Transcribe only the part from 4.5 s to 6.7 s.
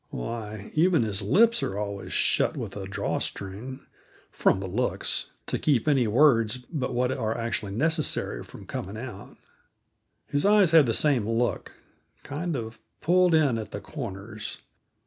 the looks to keep any words